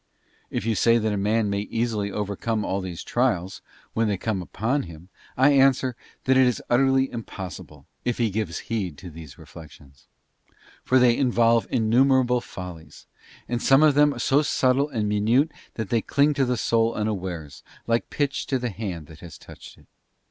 [0.49, 3.61] If you say that a man may easily overcome all these trials,
[3.93, 8.31] when they come upon him, I answer, that it is utterly im possible, if he
[8.31, 10.07] gives heed to these reflections;
[10.83, 13.05] for they involve innumerable follies,
[13.47, 17.61] and some of them so subtle and minute that they cling to the soul unawares,
[17.85, 19.85] like pitch to the hand that has touched it.